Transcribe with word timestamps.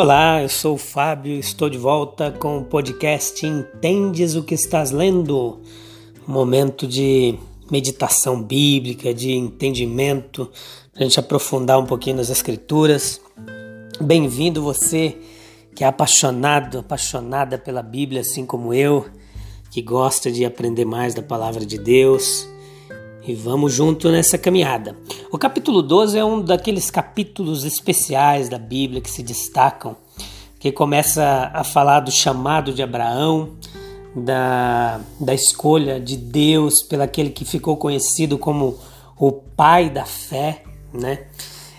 Olá, 0.00 0.40
eu 0.40 0.48
sou 0.48 0.76
o 0.76 0.78
Fábio, 0.78 1.40
estou 1.40 1.68
de 1.68 1.76
volta 1.76 2.30
com 2.30 2.58
o 2.58 2.64
podcast 2.64 3.44
Entendes 3.44 4.36
o 4.36 4.44
que 4.44 4.54
estás 4.54 4.92
lendo? 4.92 5.58
Momento 6.24 6.86
de 6.86 7.36
meditação 7.68 8.40
bíblica, 8.40 9.12
de 9.12 9.32
entendimento, 9.32 10.52
para 10.92 11.00
a 11.00 11.02
gente 11.02 11.18
aprofundar 11.18 11.80
um 11.80 11.84
pouquinho 11.84 12.18
nas 12.18 12.30
Escrituras. 12.30 13.20
Bem-vindo 14.00 14.62
você 14.62 15.18
que 15.74 15.82
é 15.82 15.88
apaixonado, 15.88 16.78
apaixonada 16.78 17.58
pela 17.58 17.82
Bíblia, 17.82 18.20
assim 18.20 18.46
como 18.46 18.72
eu, 18.72 19.04
que 19.68 19.82
gosta 19.82 20.30
de 20.30 20.44
aprender 20.44 20.84
mais 20.84 21.12
da 21.12 21.22
palavra 21.22 21.66
de 21.66 21.76
Deus 21.76 22.48
e 23.28 23.34
vamos 23.34 23.74
junto 23.74 24.10
nessa 24.10 24.38
caminhada. 24.38 24.96
O 25.30 25.36
capítulo 25.36 25.82
12 25.82 26.16
é 26.16 26.24
um 26.24 26.40
daqueles 26.40 26.90
capítulos 26.90 27.62
especiais 27.62 28.48
da 28.48 28.58
Bíblia 28.58 29.02
que 29.02 29.10
se 29.10 29.22
destacam, 29.22 29.94
que 30.58 30.72
começa 30.72 31.50
a 31.52 31.62
falar 31.62 32.00
do 32.00 32.10
chamado 32.10 32.72
de 32.72 32.82
Abraão, 32.82 33.50
da, 34.16 34.98
da 35.20 35.34
escolha 35.34 36.00
de 36.00 36.16
Deus 36.16 36.82
pelo 36.82 37.02
aquele 37.02 37.28
que 37.28 37.44
ficou 37.44 37.76
conhecido 37.76 38.38
como 38.38 38.78
o 39.18 39.30
pai 39.30 39.90
da 39.90 40.06
fé, 40.06 40.62
né? 40.90 41.26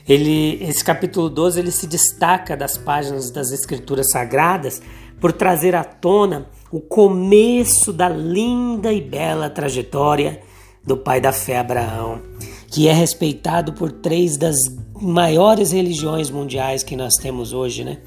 Ele, 0.08 0.64
esse 0.64 0.84
capítulo 0.84 1.32
12 1.32 1.60
ele 1.60 1.72
se 1.72 1.88
destaca 1.88 2.56
das 2.56 2.78
páginas 2.78 3.32
das 3.32 3.52
escrituras 3.52 4.12
sagradas 4.12 4.84
por 5.20 5.32
trazer 5.32 5.74
à 5.74 5.84
tona 5.84 6.46
o 6.72 6.80
começo 6.80 7.92
da 7.92 8.08
linda 8.08 8.94
e 8.94 9.02
bela 9.02 9.50
trajetória 9.50 10.48
do 10.90 10.98
pai 10.98 11.22
da 11.22 11.32
fé 11.32 11.60
Abraão, 11.60 12.20
que 12.68 12.88
é 12.88 12.94
respeitado 12.94 13.74
por 13.74 13.92
três 13.92 14.36
das 14.38 14.58
maiores 15.00 15.72
religiões 15.72 16.32
mundiais 16.32 16.82
que 16.82 16.96
nós 16.96 17.14
temos 17.14 17.54
hoje, 17.54 17.84
né? 17.84 18.00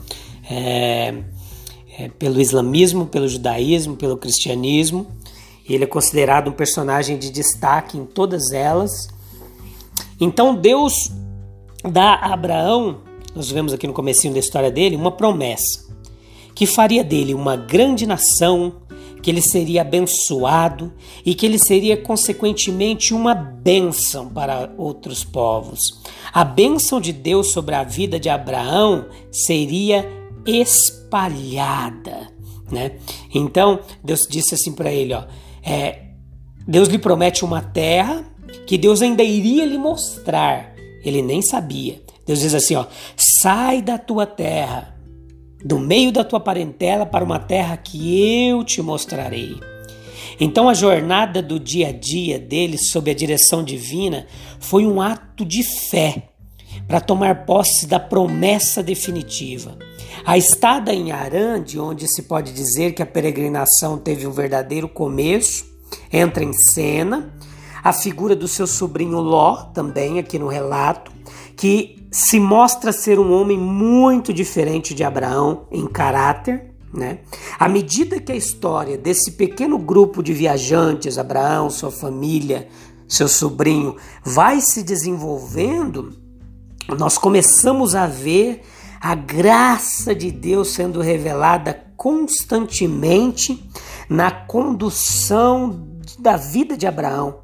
É, 0.50 1.14
é, 1.96 2.08
pelo 2.18 2.40
islamismo, 2.40 3.06
pelo 3.06 3.28
judaísmo, 3.28 3.96
pelo 3.96 4.16
cristianismo. 4.16 5.06
Ele 5.68 5.84
é 5.84 5.86
considerado 5.86 6.48
um 6.48 6.52
personagem 6.52 7.16
de 7.16 7.30
destaque 7.30 7.96
em 7.96 8.04
todas 8.04 8.50
elas. 8.50 9.08
Então 10.20 10.56
Deus 10.56 10.92
dá 11.88 12.14
a 12.14 12.34
Abraão, 12.34 12.98
nós 13.32 13.48
vemos 13.48 13.72
aqui 13.72 13.86
no 13.86 13.92
comecinho 13.92 14.34
da 14.34 14.40
história 14.40 14.72
dele, 14.72 14.96
uma 14.96 15.12
promessa 15.12 15.92
que 16.54 16.66
faria 16.66 17.02
dele 17.02 17.32
uma 17.32 17.56
grande 17.56 18.06
nação, 18.06 18.81
que 19.22 19.30
ele 19.30 19.40
seria 19.40 19.82
abençoado 19.82 20.92
e 21.24 21.34
que 21.34 21.46
ele 21.46 21.58
seria 21.58 21.96
consequentemente 21.96 23.14
uma 23.14 23.34
bênção 23.34 24.28
para 24.28 24.72
outros 24.76 25.24
povos. 25.24 26.02
A 26.32 26.44
bênção 26.44 27.00
de 27.00 27.12
Deus 27.12 27.52
sobre 27.52 27.74
a 27.74 27.84
vida 27.84 28.18
de 28.18 28.28
Abraão 28.28 29.06
seria 29.30 30.10
espalhada, 30.44 32.32
né? 32.70 32.96
Então 33.32 33.78
Deus 34.02 34.26
disse 34.28 34.54
assim 34.54 34.72
para 34.72 34.92
ele, 34.92 35.14
ó, 35.14 35.24
é, 35.62 36.02
Deus 36.66 36.88
lhe 36.88 36.98
promete 36.98 37.44
uma 37.44 37.62
terra 37.62 38.24
que 38.66 38.76
Deus 38.76 39.00
ainda 39.02 39.22
iria 39.22 39.64
lhe 39.64 39.78
mostrar. 39.78 40.74
Ele 41.04 41.22
nem 41.22 41.40
sabia. 41.40 42.02
Deus 42.26 42.40
diz 42.40 42.54
assim, 42.54 42.74
ó, 42.74 42.86
sai 43.16 43.82
da 43.82 43.98
tua 43.98 44.26
terra 44.26 44.92
do 45.64 45.78
meio 45.78 46.12
da 46.12 46.24
tua 46.24 46.40
parentela 46.40 47.06
para 47.06 47.24
uma 47.24 47.38
terra 47.38 47.76
que 47.76 48.48
eu 48.48 48.64
te 48.64 48.82
mostrarei. 48.82 49.60
Então 50.40 50.68
a 50.68 50.74
jornada 50.74 51.42
do 51.42 51.58
dia 51.58 51.88
a 51.88 51.92
dia 51.92 52.38
dele 52.38 52.78
sob 52.78 53.10
a 53.10 53.14
direção 53.14 53.62
divina 53.62 54.26
foi 54.58 54.86
um 54.86 55.00
ato 55.00 55.44
de 55.44 55.62
fé 55.62 56.30
para 56.86 57.00
tomar 57.00 57.44
posse 57.44 57.86
da 57.86 58.00
promessa 58.00 58.82
definitiva. 58.82 59.76
A 60.24 60.38
estada 60.38 60.92
em 60.92 61.12
Arã, 61.12 61.62
de 61.62 61.78
onde 61.78 62.06
se 62.08 62.22
pode 62.22 62.52
dizer 62.52 62.92
que 62.92 63.02
a 63.02 63.06
peregrinação 63.06 63.98
teve 63.98 64.26
um 64.26 64.30
verdadeiro 64.30 64.88
começo, 64.88 65.66
entra 66.12 66.44
em 66.44 66.52
cena. 66.52 67.34
A 67.82 67.92
figura 67.92 68.36
do 68.36 68.46
seu 68.46 68.66
sobrinho 68.66 69.18
Ló, 69.18 69.64
também 69.74 70.18
aqui 70.18 70.38
no 70.38 70.46
relato, 70.46 71.10
que 71.56 72.01
se 72.12 72.38
mostra 72.38 72.92
ser 72.92 73.18
um 73.18 73.32
homem 73.32 73.56
muito 73.56 74.34
diferente 74.34 74.94
de 74.94 75.02
Abraão 75.02 75.66
em 75.70 75.86
caráter. 75.86 76.70
Né? 76.92 77.20
À 77.58 77.70
medida 77.70 78.20
que 78.20 78.30
a 78.30 78.36
história 78.36 78.98
desse 78.98 79.32
pequeno 79.32 79.78
grupo 79.78 80.22
de 80.22 80.34
viajantes, 80.34 81.16
Abraão, 81.16 81.70
sua 81.70 81.90
família, 81.90 82.68
seu 83.08 83.26
sobrinho, 83.26 83.96
vai 84.22 84.60
se 84.60 84.82
desenvolvendo, 84.82 86.12
nós 86.98 87.16
começamos 87.16 87.94
a 87.94 88.06
ver 88.06 88.62
a 89.00 89.14
graça 89.14 90.14
de 90.14 90.30
Deus 90.30 90.68
sendo 90.68 91.00
revelada 91.00 91.82
constantemente 91.96 93.68
na 94.08 94.30
condução 94.30 95.88
da 96.18 96.36
vida 96.36 96.76
de 96.76 96.86
Abraão, 96.86 97.40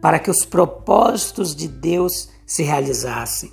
para 0.00 0.20
que 0.20 0.30
os 0.30 0.44
propósitos 0.44 1.56
de 1.56 1.66
Deus 1.66 2.28
se 2.46 2.62
realizassem. 2.62 3.50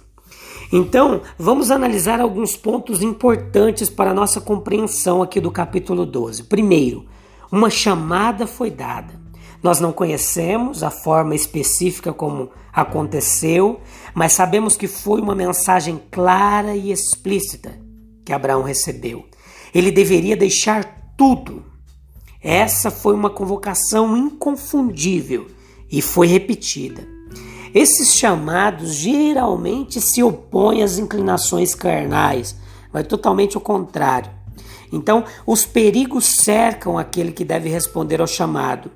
Então, 0.71 1.21
vamos 1.37 1.71
analisar 1.71 2.19
alguns 2.19 2.55
pontos 2.55 3.01
importantes 3.01 3.89
para 3.89 4.11
a 4.11 4.13
nossa 4.13 4.39
compreensão 4.39 5.21
aqui 5.21 5.39
do 5.39 5.51
capítulo 5.51 6.05
12. 6.05 6.43
Primeiro, 6.43 7.05
uma 7.51 7.69
chamada 7.69 8.45
foi 8.45 8.69
dada. 8.69 9.19
Nós 9.61 9.79
não 9.79 9.91
conhecemos 9.91 10.83
a 10.83 10.89
forma 10.89 11.35
específica 11.35 12.13
como 12.13 12.49
aconteceu, 12.71 13.81
mas 14.13 14.33
sabemos 14.33 14.77
que 14.77 14.87
foi 14.87 15.19
uma 15.19 15.35
mensagem 15.35 16.01
clara 16.09 16.75
e 16.75 16.91
explícita 16.91 17.77
que 18.23 18.31
Abraão 18.31 18.63
recebeu. 18.63 19.25
Ele 19.73 19.91
deveria 19.91 20.37
deixar 20.37 21.13
tudo. 21.17 21.65
Essa 22.41 22.89
foi 22.89 23.13
uma 23.13 23.29
convocação 23.29 24.15
inconfundível 24.15 25.47
e 25.91 26.01
foi 26.01 26.27
repetida. 26.27 27.18
Esses 27.73 28.13
chamados 28.13 28.93
geralmente 28.93 30.01
se 30.01 30.23
opõem 30.23 30.83
às 30.83 30.97
inclinações 30.97 31.75
carnais, 31.75 32.55
vai 32.91 33.03
totalmente 33.03 33.55
ao 33.55 33.61
contrário. 33.61 34.31
Então, 34.91 35.23
os 35.45 35.65
perigos 35.65 36.25
cercam 36.25 36.97
aquele 36.97 37.31
que 37.31 37.45
deve 37.45 37.69
responder 37.69 38.21
ao 38.21 38.27
chamado, 38.27 38.91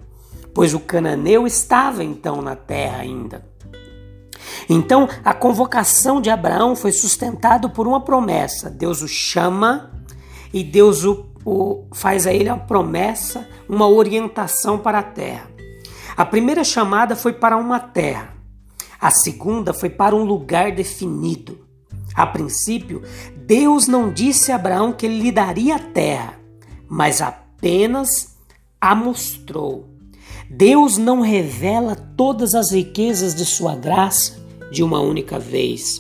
pois 0.54 0.74
o 0.74 0.80
cananeu 0.80 1.46
estava 1.46 2.04
então 2.04 2.42
na 2.42 2.56
terra 2.56 3.02
ainda. 3.02 3.46
Então, 4.70 5.08
a 5.24 5.34
convocação 5.34 6.22
de 6.22 6.30
Abraão 6.30 6.76
foi 6.76 6.92
sustentada 6.92 7.70
por 7.70 7.88
uma 7.88 8.02
promessa. 8.02 8.70
Deus 8.70 9.02
o 9.02 9.08
chama 9.08 9.92
e 10.54 10.64
Deus 10.64 11.04
o, 11.04 11.26
o 11.46 11.86
faz 11.94 12.26
a 12.26 12.34
ele 12.34 12.50
uma 12.50 12.60
promessa, 12.60 13.48
uma 13.68 13.88
orientação 13.88 14.78
para 14.78 15.00
a 15.00 15.04
terra. 15.04 15.50
A 16.16 16.26
primeira 16.26 16.64
chamada 16.64 17.16
foi 17.16 17.34
para 17.34 17.58
uma 17.58 17.80
terra. 17.80 18.33
A 19.04 19.12
segunda 19.12 19.74
foi 19.74 19.90
para 19.90 20.16
um 20.16 20.24
lugar 20.24 20.72
definido. 20.72 21.68
A 22.16 22.26
princípio, 22.26 23.04
Deus 23.36 23.86
não 23.86 24.10
disse 24.10 24.50
a 24.50 24.56
Abraão 24.56 24.94
que 24.94 25.06
ele 25.06 25.20
lhe 25.20 25.30
daria 25.30 25.76
a 25.76 25.80
terra, 25.80 26.40
mas 26.88 27.22
apenas 27.22 28.38
a 28.80 28.96
mostrou. 28.96 29.90
Deus 30.50 30.98
não 30.98 31.20
revela 31.20 31.98
todas 31.98 32.56
as 32.56 32.72
riquezas 32.72 33.36
de 33.36 33.44
sua 33.46 33.76
graça 33.76 34.42
de 34.72 34.82
uma 34.82 35.02
única 35.02 35.38
vez. 35.38 36.00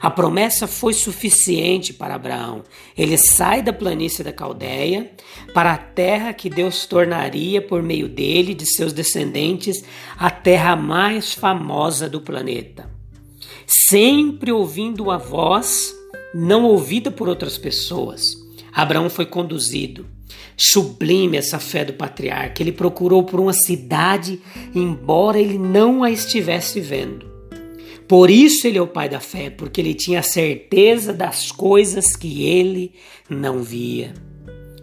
A 0.00 0.10
promessa 0.10 0.66
foi 0.66 0.92
suficiente 0.92 1.92
para 1.92 2.14
Abraão. 2.14 2.62
Ele 2.96 3.16
sai 3.16 3.62
da 3.62 3.72
planície 3.72 4.22
da 4.22 4.32
Caldeia 4.32 5.10
para 5.52 5.72
a 5.72 5.78
terra 5.78 6.32
que 6.32 6.48
Deus 6.48 6.86
tornaria 6.86 7.60
por 7.60 7.82
meio 7.82 8.08
dele 8.08 8.52
e 8.52 8.54
de 8.54 8.66
seus 8.66 8.92
descendentes 8.92 9.82
a 10.16 10.30
terra 10.30 10.76
mais 10.76 11.32
famosa 11.32 12.08
do 12.08 12.20
planeta. 12.20 12.88
Sempre 13.66 14.52
ouvindo 14.52 15.10
a 15.10 15.18
voz 15.18 15.94
não 16.34 16.64
ouvida 16.64 17.10
por 17.10 17.28
outras 17.28 17.58
pessoas, 17.58 18.22
Abraão 18.72 19.10
foi 19.10 19.26
conduzido. 19.26 20.06
sublime 20.56 21.36
essa 21.36 21.60
fé 21.60 21.84
do 21.84 21.92
patriarca. 21.92 22.60
Ele 22.60 22.72
procurou 22.72 23.22
por 23.22 23.38
uma 23.38 23.52
cidade, 23.52 24.40
embora 24.74 25.38
ele 25.38 25.56
não 25.56 26.02
a 26.02 26.10
estivesse 26.10 26.80
vendo. 26.80 27.27
Por 28.08 28.30
isso 28.30 28.66
ele 28.66 28.78
é 28.78 28.82
o 28.82 28.86
pai 28.86 29.06
da 29.06 29.20
fé, 29.20 29.50
porque 29.50 29.82
ele 29.82 29.92
tinha 29.92 30.22
certeza 30.22 31.12
das 31.12 31.52
coisas 31.52 32.16
que 32.16 32.42
ele 32.48 32.94
não 33.28 33.62
via. 33.62 34.14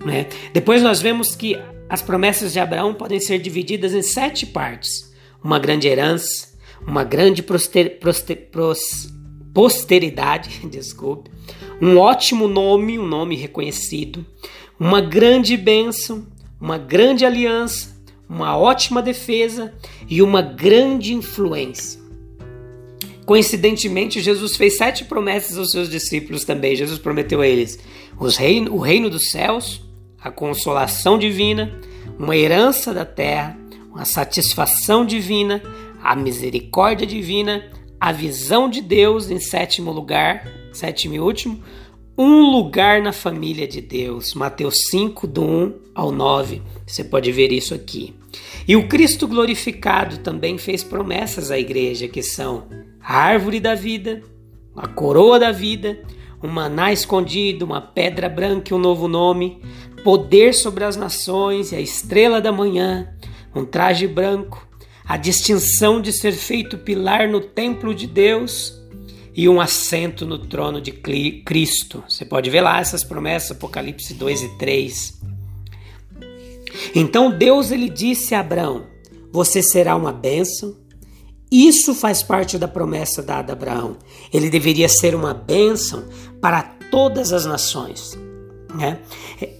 Né? 0.05 0.27
Depois 0.53 0.83
nós 0.83 1.01
vemos 1.01 1.35
que 1.35 1.59
as 1.89 2.03
promessas 2.03 2.53
de 2.53 2.59
Abraão 2.59 2.93
podem 2.93 3.19
ser 3.19 3.39
divididas 3.39 3.95
em 3.95 4.03
sete 4.03 4.45
partes: 4.45 5.11
uma 5.43 5.57
grande 5.57 5.87
herança, 5.87 6.55
uma 6.85 7.03
grande 7.03 7.41
poster, 7.41 7.99
posteridade, 9.51 10.61
desculpe, 10.69 11.31
um 11.81 11.97
ótimo 11.97 12.47
nome, 12.47 12.99
um 12.99 13.07
nome 13.07 13.35
reconhecido, 13.35 14.23
uma 14.79 15.01
grande 15.01 15.57
bênção, 15.57 16.27
uma 16.61 16.77
grande 16.77 17.25
aliança, 17.25 17.99
uma 18.29 18.55
ótima 18.55 19.01
defesa 19.01 19.73
e 20.07 20.21
uma 20.21 20.43
grande 20.43 21.11
influência. 21.11 22.04
Coincidentemente, 23.25 24.21
Jesus 24.21 24.55
fez 24.55 24.77
sete 24.77 25.03
promessas 25.03 25.57
aos 25.57 25.71
seus 25.71 25.89
discípulos 25.89 26.45
também. 26.45 26.75
Jesus 26.75 26.99
prometeu 26.99 27.41
a 27.41 27.47
eles 27.47 27.79
reino, 28.37 28.73
o 28.73 28.79
reino 28.79 29.09
dos 29.09 29.31
céus, 29.31 29.81
a 30.21 30.29
consolação 30.29 31.17
divina, 31.17 31.73
uma 32.19 32.35
herança 32.35 32.93
da 32.93 33.03
terra, 33.03 33.57
uma 33.91 34.05
satisfação 34.05 35.05
divina, 35.05 35.61
a 36.03 36.15
misericórdia 36.15 37.07
divina, 37.07 37.65
a 37.99 38.11
visão 38.11 38.69
de 38.69 38.81
Deus 38.81 39.29
em 39.31 39.39
sétimo 39.39 39.91
lugar, 39.91 40.47
sétimo 40.71 41.15
e 41.15 41.19
último, 41.19 41.63
um 42.17 42.49
lugar 42.49 43.01
na 43.01 43.11
família 43.11 43.67
de 43.67 43.81
Deus. 43.81 44.33
Mateus 44.33 44.87
5, 44.87 45.27
do 45.27 45.43
1 45.43 45.73
ao 45.93 46.11
9. 46.11 46.61
Você 46.87 47.03
pode 47.03 47.31
ver 47.31 47.51
isso 47.51 47.73
aqui. 47.73 48.15
E 48.67 48.75
o 48.75 48.87
Cristo 48.87 49.27
glorificado 49.27 50.19
também 50.19 50.57
fez 50.57 50.83
promessas 50.83 51.51
à 51.51 51.59
igreja, 51.59 52.07
que 52.07 52.23
são 52.23 52.67
a 53.01 53.17
árvore 53.17 53.59
da 53.59 53.75
vida, 53.75 54.23
a 54.75 54.87
coroa 54.87 55.39
da 55.39 55.51
vida, 55.51 55.99
um 56.41 56.47
maná 56.47 56.91
escondido, 56.91 57.65
uma 57.65 57.81
pedra 57.81 58.29
branca 58.29 58.73
e 58.73 58.75
um 58.75 58.79
novo 58.79 59.07
nome, 59.07 59.61
poder 60.03 60.53
sobre 60.53 60.83
as 60.83 60.95
nações 60.95 61.71
e 61.71 61.75
a 61.75 61.81
estrela 61.81 62.39
da 62.39 62.51
manhã, 62.51 63.09
um 63.53 63.65
traje 63.65 64.07
branco, 64.07 64.65
a 65.05 65.17
distinção 65.17 66.01
de 66.01 66.11
ser 66.11 66.31
feito 66.31 66.77
pilar 66.77 67.27
no 67.27 67.39
templo 67.39 67.93
de 67.93 68.07
Deus 68.07 68.84
e 69.35 69.49
um 69.49 69.59
assento 69.59 70.25
no 70.25 70.39
trono 70.39 70.79
de 70.79 70.91
Cristo. 70.91 72.03
Você 72.07 72.23
pode 72.23 72.49
ver 72.49 72.61
lá 72.61 72.79
essas 72.79 73.03
promessas, 73.03 73.51
Apocalipse 73.51 74.13
2 74.13 74.43
e 74.43 74.49
3. 74.57 75.21
Então 76.95 77.29
Deus 77.29 77.71
ele 77.71 77.89
disse 77.89 78.33
a 78.33 78.39
Abraão: 78.39 78.85
Você 79.31 79.61
será 79.61 79.95
uma 79.95 80.13
bênção. 80.13 80.77
Isso 81.51 81.93
faz 81.93 82.23
parte 82.23 82.57
da 82.57 82.67
promessa 82.67 83.21
dada 83.21 83.53
a 83.53 83.55
Abraão. 83.55 83.97
Ele 84.33 84.49
deveria 84.49 84.89
ser 84.89 85.13
uma 85.13 85.33
bênção 85.33 86.05
para 86.41 86.63
todas 86.89 87.31
as 87.31 87.45
nações. 87.45 88.17
Né? 88.73 88.99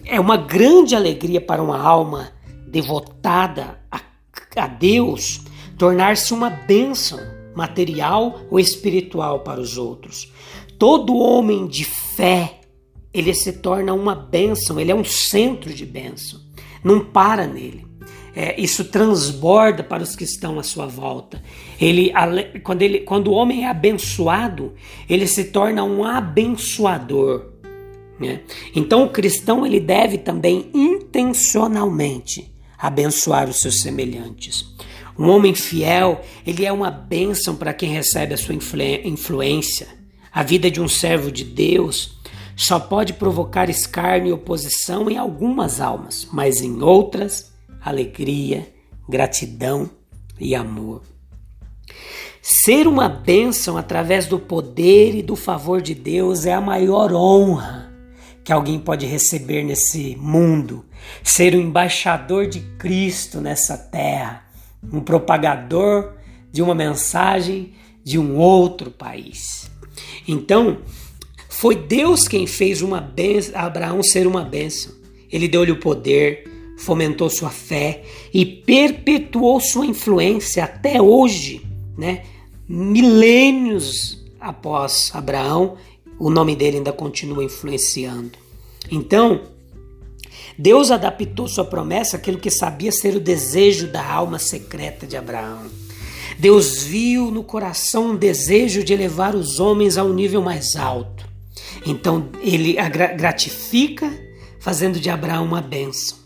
É 0.04 0.20
uma 0.20 0.36
grande 0.36 0.96
alegria 0.96 1.40
para 1.40 1.62
uma 1.62 1.80
alma 1.80 2.32
devotada 2.68 3.80
a, 3.92 4.02
a 4.58 4.68
Deus 4.68 5.42
tornar-se 5.78 6.34
uma 6.34 6.50
bênção 6.50 7.20
material 7.56 8.42
ou 8.52 8.60
espiritual 8.60 9.40
para 9.40 9.60
os 9.60 9.78
outros. 9.78 10.32
Todo 10.78 11.18
homem 11.18 11.68
de 11.68 11.86
fé, 11.86 12.60
ele 13.14 13.34
se 13.34 13.54
torna 13.54 13.94
uma 13.94 14.14
bênção, 14.14 14.80
ele 14.80 14.92
é 14.92 14.96
um 14.96 15.06
centro 15.06 15.74
de 15.74 15.86
bênção. 15.86 16.40
Não 16.84 17.00
para 17.04 17.48
nele. 17.48 17.86
É, 18.36 18.60
isso 18.60 18.84
transborda 18.84 19.82
para 19.82 20.04
os 20.04 20.14
que 20.14 20.26
estão 20.26 20.60
à 20.60 20.64
sua 20.64 20.86
volta. 20.86 21.42
Ele, 21.80 22.12
quando, 22.64 22.82
ele, 22.82 23.00
quando 23.00 23.30
o 23.30 23.34
homem 23.34 23.64
é 23.64 23.70
abençoado, 23.70 24.74
ele 25.10 25.26
se 25.26 25.46
torna 25.46 25.86
um 25.86 26.04
abençoador. 26.04 27.54
Né? 28.20 28.42
Então 28.76 29.06
o 29.06 29.10
cristão 29.10 29.66
ele 29.66 29.80
deve 29.80 30.18
também 30.18 30.70
intencionalmente 30.74 32.54
abençoar 32.78 33.50
os 33.50 33.62
seus 33.62 33.82
semelhantes. 33.82 34.76
Um 35.18 35.30
homem 35.30 35.56
fiel, 35.56 36.22
ele 36.46 36.66
é 36.66 36.72
uma 36.72 36.92
bênção 36.92 37.56
para 37.56 37.74
quem 37.74 37.90
recebe 37.90 38.34
a 38.34 38.38
sua 38.38 38.56
influência. 38.56 39.88
A 40.32 40.44
vida 40.44 40.70
de 40.70 40.82
um 40.82 40.88
servo 40.90 41.32
de 41.32 41.46
Deus 41.46 42.20
só 42.56 42.80
pode 42.80 43.14
provocar 43.14 43.70
escárnio 43.70 44.30
e 44.30 44.34
oposição 44.34 45.10
em 45.10 45.18
algumas 45.18 45.80
almas, 45.80 46.28
mas 46.32 46.62
em 46.62 46.82
outras, 46.82 47.54
alegria, 47.82 48.74
gratidão 49.08 49.90
e 50.40 50.54
amor. 50.54 51.04
Ser 52.42 52.88
uma 52.88 53.08
bênção 53.08 53.78
através 53.78 54.28
do 54.28 54.38
poder 54.38 55.16
e 55.16 55.24
do 55.24 55.36
favor 55.36 55.82
de 55.82 55.96
Deus 55.96 56.46
é 56.46 56.54
a 56.54 56.62
maior 56.62 57.14
honra 57.14 57.92
que 58.44 58.54
alguém 58.54 58.78
pode 58.78 59.06
receber 59.06 59.64
nesse 59.64 60.16
mundo. 60.18 60.86
Ser 61.24 61.56
o 61.56 61.60
embaixador 61.60 62.48
de 62.48 62.60
Cristo 62.78 63.42
nessa 63.42 63.76
terra 63.76 64.45
um 64.92 65.00
propagador 65.00 66.14
de 66.52 66.62
uma 66.62 66.76
mensagem 66.76 67.74
de 68.04 68.20
um 68.20 68.38
outro 68.38 68.92
país. 68.92 69.70
Então, 70.28 70.78
foi 71.50 71.76
Deus 71.76 72.28
quem 72.28 72.46
fez 72.46 72.82
uma 72.82 73.00
benção, 73.00 73.54
Abraão 73.56 74.04
ser 74.04 74.28
uma 74.28 74.44
bênção. 74.44 74.94
Ele 75.32 75.48
deu-lhe 75.48 75.72
o 75.72 75.80
poder, 75.80 76.50
fomentou 76.78 77.30
sua 77.30 77.50
fé 77.50 78.04
e 78.34 78.46
perpetuou 78.46 79.60
sua 79.60 79.86
influência 79.86 80.64
até 80.64 81.02
hoje, 81.02 81.66
né? 81.98 82.24
Milênios 82.68 84.24
após 84.40 85.12
Abraão, 85.14 85.78
o 86.20 86.30
nome 86.30 86.56
dele 86.56 86.78
ainda 86.78 86.92
continua 86.92 87.44
influenciando. 87.44 88.38
Então, 88.92 89.42
Deus 90.58 90.90
adaptou 90.90 91.48
sua 91.48 91.66
promessa 91.66 92.18
àquilo 92.18 92.38
que 92.38 92.50
sabia 92.50 92.92
ser 92.92 93.16
o 93.16 93.20
desejo 93.20 93.88
da 93.88 94.06
alma 94.06 94.40
secreta 94.40 95.06
de 95.06 95.18
Abraão. 95.18 95.64
Deus 96.40 96.84
viu 96.84 97.30
no 97.32 97.44
coração 97.44 98.12
um 98.12 98.16
desejo 98.16 98.84
de 98.84 98.94
elevar 98.94 99.36
os 99.36 99.60
homens 99.60 99.98
a 99.98 100.04
um 100.04 100.14
nível 100.14 100.42
mais 100.42 100.76
alto. 100.76 101.28
Então 101.86 102.30
ele 102.42 102.76
gratifica, 103.18 104.12
fazendo 104.60 105.00
de 105.00 105.10
Abraão 105.10 105.46
uma 105.46 105.62
bênção. 105.62 106.18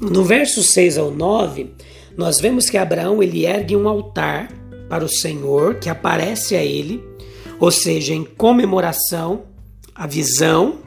No 0.00 0.24
verso 0.24 0.62
6 0.62 0.98
ao 0.98 1.10
9, 1.10 1.74
nós 2.16 2.40
vemos 2.40 2.68
que 2.68 2.76
Abraão 2.76 3.22
ele 3.22 3.46
ergue 3.46 3.76
um 3.76 3.88
altar 3.88 4.48
para 4.88 5.04
o 5.04 5.08
Senhor 5.08 5.76
que 5.76 5.88
aparece 5.88 6.54
a 6.54 6.62
ele, 6.62 7.02
ou 7.58 7.70
seja, 7.70 8.12
em 8.12 8.24
comemoração 8.24 9.44
à 9.94 10.06
visão 10.06 10.81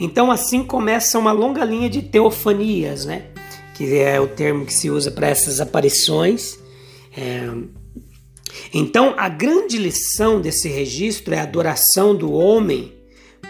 então, 0.00 0.30
assim 0.30 0.64
começa 0.64 1.18
uma 1.18 1.30
longa 1.30 1.64
linha 1.64 1.90
de 1.90 2.00
teofanias, 2.00 3.04
né? 3.04 3.26
que 3.80 3.96
é 3.98 4.20
o 4.20 4.26
termo 4.26 4.66
que 4.66 4.74
se 4.74 4.90
usa 4.90 5.10
para 5.10 5.26
essas 5.26 5.58
aparições. 5.58 6.58
É... 7.16 7.48
Então, 8.74 9.14
a 9.16 9.26
grande 9.26 9.78
lição 9.78 10.38
desse 10.38 10.68
registro 10.68 11.32
é 11.32 11.38
a 11.38 11.44
adoração 11.44 12.14
do 12.14 12.30
homem 12.30 12.92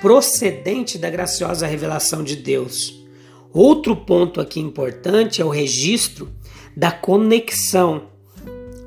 procedente 0.00 0.98
da 0.98 1.10
graciosa 1.10 1.66
revelação 1.66 2.22
de 2.22 2.36
Deus. 2.36 3.04
Outro 3.52 3.96
ponto 3.96 4.40
aqui 4.40 4.60
importante 4.60 5.42
é 5.42 5.44
o 5.44 5.48
registro 5.48 6.30
da 6.76 6.92
conexão, 6.92 8.04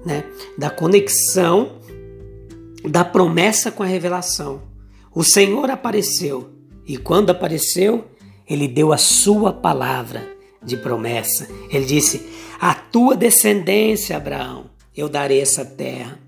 né? 0.05 0.23
da 0.57 0.69
conexão 0.69 1.73
da 2.89 3.03
promessa 3.03 3.69
com 3.69 3.83
a 3.83 3.85
revelação. 3.85 4.61
O 5.13 5.25
Senhor 5.25 5.69
apareceu 5.69 6.52
e 6.87 6.97
quando 6.97 7.29
apareceu, 7.29 8.05
ele 8.49 8.67
deu 8.67 8.91
a 8.91 8.97
sua 8.97 9.53
palavra 9.53 10.27
de 10.61 10.77
promessa. 10.77 11.47
Ele 11.69 11.85
disse: 11.85 12.21
A 12.59 12.73
tua 12.73 13.15
descendência, 13.15 14.17
Abraão, 14.17 14.65
eu 14.95 15.07
darei 15.07 15.39
essa 15.39 15.63
terra. 15.65 16.19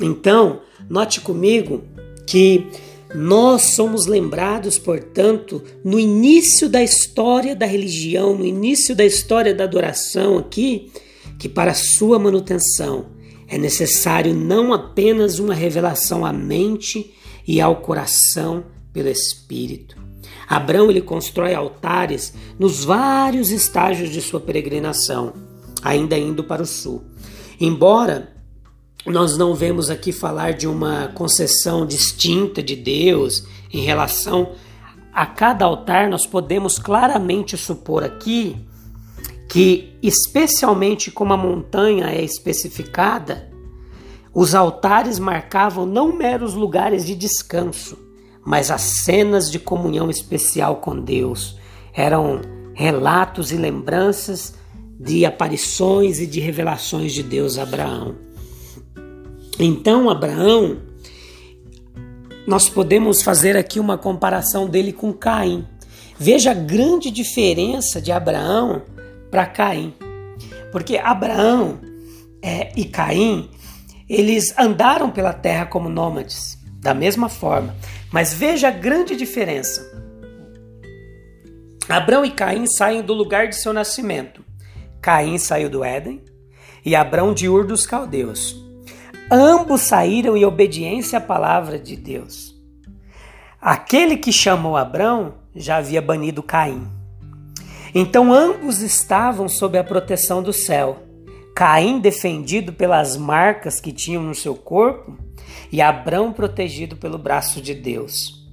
Então, 0.00 0.60
note 0.88 1.20
comigo 1.20 1.82
que 2.26 2.66
nós 3.14 3.62
somos 3.62 4.06
lembrados, 4.06 4.78
portanto, 4.78 5.62
no 5.84 5.98
início 5.98 6.68
da 6.68 6.82
história 6.82 7.56
da 7.56 7.64
religião, 7.64 8.36
no 8.36 8.44
início 8.44 8.94
da 8.94 9.04
história 9.04 9.54
da 9.54 9.64
adoração 9.64 10.36
aqui, 10.36 10.92
que 11.38 11.48
para 11.48 11.72
sua 11.72 12.18
manutenção 12.18 13.06
é 13.48 13.56
necessário 13.56 14.34
não 14.34 14.74
apenas 14.74 15.38
uma 15.38 15.54
revelação 15.54 16.26
à 16.26 16.32
mente 16.32 17.14
e 17.46 17.60
ao 17.62 17.76
coração 17.76 18.64
pelo 18.92 19.08
Espírito. 19.08 19.96
Abraão 20.48 20.90
ele 20.90 21.00
constrói 21.00 21.54
altares 21.54 22.34
nos 22.58 22.84
vários 22.84 23.50
estágios 23.50 24.10
de 24.10 24.20
sua 24.20 24.40
peregrinação, 24.40 25.32
ainda 25.82 26.16
indo 26.16 26.44
para 26.44 26.62
o 26.62 26.66
sul. 26.66 27.04
Embora 27.60 28.32
nós 29.06 29.38
não 29.38 29.54
vemos 29.54 29.90
aqui 29.90 30.12
falar 30.12 30.52
de 30.52 30.66
uma 30.66 31.08
concessão 31.08 31.86
distinta 31.86 32.62
de 32.62 32.76
Deus 32.76 33.44
em 33.72 33.80
relação 33.80 34.52
a 35.12 35.26
cada 35.26 35.64
altar, 35.64 36.08
nós 36.08 36.26
podemos 36.26 36.78
claramente 36.78 37.56
supor 37.56 38.04
aqui 38.04 38.56
que, 39.48 39.96
especialmente 40.02 41.10
como 41.10 41.32
a 41.32 41.36
montanha 41.36 42.06
é 42.06 42.22
especificada, 42.22 43.50
os 44.34 44.54
altares 44.54 45.18
marcavam 45.18 45.86
não 45.86 46.14
meros 46.14 46.54
lugares 46.54 47.04
de 47.04 47.14
descanso, 47.14 47.98
mas 48.44 48.70
as 48.70 48.82
cenas 48.82 49.50
de 49.50 49.58
comunhão 49.58 50.10
especial 50.10 50.76
com 50.76 50.98
Deus. 50.98 51.56
Eram 51.94 52.40
relatos 52.74 53.52
e 53.52 53.56
lembranças 53.56 54.54
de 54.98 55.24
aparições 55.24 56.20
e 56.20 56.26
de 56.26 56.40
revelações 56.40 57.12
de 57.12 57.22
Deus 57.22 57.58
a 57.58 57.62
Abraão. 57.62 58.16
Então, 59.58 60.08
Abraão, 60.08 60.78
nós 62.46 62.68
podemos 62.68 63.22
fazer 63.22 63.56
aqui 63.56 63.78
uma 63.78 63.98
comparação 63.98 64.68
dele 64.68 64.92
com 64.92 65.12
Caim. 65.12 65.66
Veja 66.18 66.52
a 66.52 66.54
grande 66.54 67.10
diferença 67.10 68.00
de 68.00 68.10
Abraão 68.10 68.82
para 69.30 69.46
Caim. 69.46 69.94
Porque 70.72 70.96
Abraão 70.96 71.78
é, 72.42 72.72
e 72.76 72.84
Caim, 72.84 73.50
eles 74.08 74.54
andaram 74.58 75.10
pela 75.10 75.32
terra 75.32 75.66
como 75.66 75.88
nômades, 75.88 76.58
da 76.80 76.94
mesma 76.94 77.28
forma. 77.28 77.74
Mas 78.12 78.32
veja 78.32 78.68
a 78.68 78.70
grande 78.70 79.14
diferença. 79.14 79.86
Abraão 81.88 82.24
e 82.24 82.30
Caim 82.30 82.66
saem 82.66 83.02
do 83.02 83.14
lugar 83.14 83.48
de 83.48 83.56
seu 83.56 83.72
nascimento. 83.72 84.44
Caim 85.00 85.38
saiu 85.38 85.70
do 85.70 85.82
Éden 85.82 86.22
e 86.84 86.94
Abraão 86.94 87.32
de 87.32 87.48
Ur 87.48 87.66
dos 87.66 87.86
Caldeus. 87.86 88.56
Ambos 89.30 89.82
saíram 89.82 90.36
em 90.36 90.44
obediência 90.44 91.18
à 91.18 91.20
palavra 91.20 91.78
de 91.78 91.96
Deus. 91.96 92.54
Aquele 93.60 94.16
que 94.16 94.32
chamou 94.32 94.76
Abrão 94.76 95.34
já 95.54 95.76
havia 95.76 96.00
banido 96.00 96.42
Caim. 96.42 96.86
Então 97.94 98.32
ambos 98.32 98.80
estavam 98.80 99.48
sob 99.48 99.78
a 99.78 99.84
proteção 99.84 100.42
do 100.42 100.52
céu. 100.52 101.07
Caim 101.58 101.98
defendido 101.98 102.72
pelas 102.72 103.16
marcas 103.16 103.80
que 103.80 103.90
tinham 103.90 104.22
no 104.22 104.32
seu 104.32 104.54
corpo 104.54 105.18
e 105.72 105.82
Abrão 105.82 106.32
protegido 106.32 106.96
pelo 106.96 107.18
braço 107.18 107.60
de 107.60 107.74
Deus. 107.74 108.46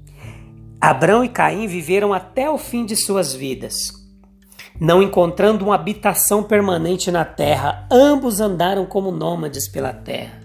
Abrão 0.82 1.24
e 1.24 1.30
Caim 1.30 1.68
viveram 1.68 2.12
até 2.16 2.50
o 2.50 2.58
fim 2.58 2.84
de 2.84 2.96
suas 2.96 3.32
vidas. 3.32 3.92
Não 4.82 5.04
encontrando 5.04 5.66
uma 5.66 5.76
habitação 5.76 6.42
permanente 6.42 7.12
na 7.12 7.24
terra, 7.24 7.88
ambos 7.92 8.40
andaram 8.40 8.88
como 8.88 9.12
nômades 9.12 9.68
pela 9.68 9.94
terra. 9.94 10.42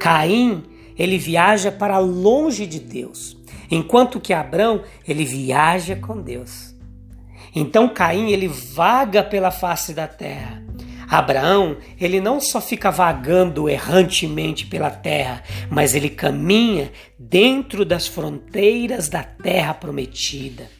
Caim, 0.00 0.62
ele 0.98 1.18
viaja 1.18 1.70
para 1.70 1.98
longe 1.98 2.64
de 2.64 2.80
Deus, 2.80 3.36
enquanto 3.70 4.18
que 4.18 4.32
Abrão, 4.32 4.80
ele 5.06 5.26
viaja 5.26 5.94
com 5.94 6.22
Deus. 6.22 6.74
Então 7.54 7.86
Caim, 7.86 8.30
ele 8.30 8.48
vaga 8.48 9.22
pela 9.22 9.50
face 9.50 9.92
da 9.92 10.08
terra. 10.08 10.61
Abraão, 11.12 11.76
ele 12.00 12.22
não 12.22 12.40
só 12.40 12.58
fica 12.58 12.90
vagando 12.90 13.68
errantemente 13.68 14.64
pela 14.64 14.88
terra, 14.88 15.42
mas 15.68 15.94
ele 15.94 16.08
caminha 16.08 16.90
dentro 17.18 17.84
das 17.84 18.06
fronteiras 18.06 19.10
da 19.10 19.22
terra 19.22 19.74
prometida. 19.74 20.70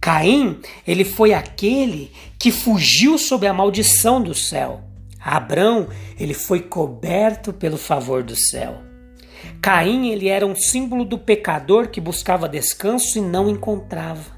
Caim, 0.00 0.58
ele 0.84 1.04
foi 1.04 1.32
aquele 1.32 2.10
que 2.36 2.50
fugiu 2.50 3.16
sob 3.16 3.46
a 3.46 3.52
maldição 3.52 4.20
do 4.20 4.34
céu. 4.34 4.80
Abrão, 5.20 5.86
ele 6.18 6.34
foi 6.34 6.58
coberto 6.58 7.52
pelo 7.52 7.78
favor 7.78 8.24
do 8.24 8.34
céu. 8.34 8.78
Caim, 9.62 10.10
ele 10.10 10.26
era 10.26 10.44
um 10.44 10.56
símbolo 10.56 11.04
do 11.04 11.16
pecador 11.16 11.86
que 11.86 12.00
buscava 12.00 12.48
descanso 12.48 13.16
e 13.16 13.20
não 13.20 13.48
encontrava. 13.48 14.37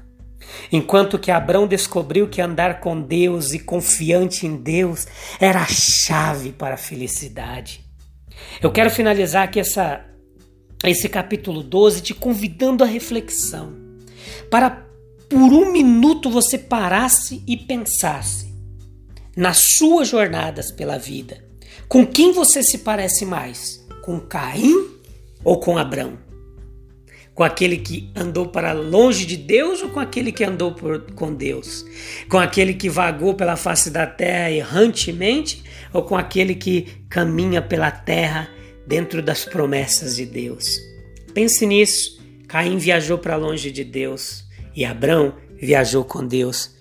Enquanto 0.71 1.19
que 1.19 1.31
Abrão 1.31 1.67
descobriu 1.67 2.27
que 2.27 2.41
andar 2.41 2.79
com 2.79 3.01
Deus 3.01 3.53
e 3.53 3.59
confiante 3.59 4.45
em 4.45 4.55
Deus 4.55 5.07
era 5.39 5.61
a 5.61 5.67
chave 5.67 6.51
para 6.51 6.75
a 6.75 6.77
felicidade. 6.77 7.83
Eu 8.61 8.71
quero 8.71 8.89
finalizar 8.89 9.43
aqui 9.43 9.59
essa, 9.59 10.05
esse 10.83 11.07
capítulo 11.09 11.63
12 11.63 12.01
te 12.01 12.13
convidando 12.13 12.83
à 12.83 12.87
reflexão. 12.87 13.73
Para 14.49 14.85
por 15.29 15.53
um 15.53 15.71
minuto 15.71 16.29
você 16.29 16.57
parasse 16.57 17.43
e 17.47 17.55
pensasse 17.55 18.51
nas 19.35 19.61
suas 19.77 20.09
jornadas 20.09 20.71
pela 20.71 20.97
vida, 20.97 21.41
com 21.87 22.05
quem 22.05 22.33
você 22.33 22.61
se 22.61 22.79
parece 22.79 23.25
mais? 23.25 23.85
Com 24.03 24.19
Caim 24.19 24.89
ou 25.43 25.59
com 25.59 25.77
Abrão? 25.77 26.30
Com 27.41 27.45
aquele 27.45 27.77
que 27.77 28.07
andou 28.15 28.49
para 28.49 28.71
longe 28.71 29.25
de 29.25 29.35
Deus 29.35 29.81
ou 29.81 29.89
com 29.89 29.99
aquele 29.99 30.31
que 30.31 30.43
andou 30.43 30.73
por, 30.73 31.01
com 31.13 31.33
Deus? 31.33 31.83
Com 32.29 32.37
aquele 32.37 32.75
que 32.75 32.87
vagou 32.87 33.33
pela 33.33 33.55
face 33.55 33.89
da 33.89 34.05
terra 34.05 34.51
errantemente 34.51 35.63
ou 35.91 36.03
com 36.03 36.15
aquele 36.15 36.53
que 36.53 37.03
caminha 37.09 37.59
pela 37.59 37.89
terra 37.89 38.47
dentro 38.85 39.23
das 39.23 39.43
promessas 39.43 40.17
de 40.17 40.27
Deus? 40.27 40.79
Pense 41.33 41.65
nisso. 41.65 42.21
Caim 42.47 42.77
viajou 42.77 43.17
para 43.17 43.37
longe 43.37 43.71
de 43.71 43.83
Deus 43.83 44.45
e 44.75 44.85
Abrão 44.85 45.33
viajou 45.59 46.05
com 46.05 46.23
Deus. 46.23 46.75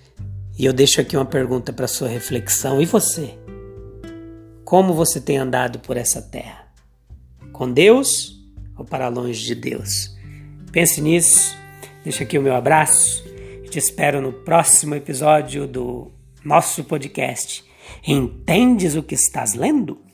E 0.59 0.67
eu 0.67 0.75
deixo 0.75 1.01
aqui 1.01 1.17
uma 1.17 1.25
pergunta 1.25 1.73
para 1.73 1.89
sua 1.89 2.09
reflexão. 2.09 2.83
E 2.83 2.85
você? 2.85 3.31
Como 4.63 4.93
você 4.93 5.23
tem 5.23 5.39
andado 5.39 5.79
por 5.79 5.97
essa 5.97 6.21
terra? 6.21 6.71
Com 7.51 7.73
Deus 7.73 8.39
ou 8.77 8.85
para 8.85 9.09
longe 9.09 9.43
de 9.43 9.55
Deus? 9.55 10.20
Pense 10.73 11.01
nisso. 11.01 11.57
Deixa 12.05 12.25
aqui 12.25 12.39
o 12.39 12.43
meu 12.43 12.55
abraço. 12.55 13.25
E 13.65 13.69
te 13.69 13.79
espero 13.79 14.21
no 14.21 14.33
próximo 14.33 14.95
episódio 14.95 15.67
do 15.67 16.11
nosso 16.45 16.85
podcast. 16.85 17.65
Entendes 18.07 18.95
o 18.95 19.03
que 19.03 19.15
estás 19.15 19.55
lendo? 19.55 20.10